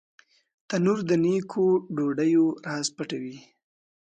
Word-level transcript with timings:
تنور 0.67 0.99
د 1.09 1.11
نیکو 1.23 1.65
ډوډیو 1.95 2.45
راز 2.65 2.87
پټوي 2.95 3.37